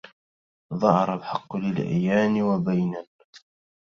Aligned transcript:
ظهر 0.73 1.13
الحق 1.15 1.55
للعيان 1.55 2.41
وبينا 2.41 3.05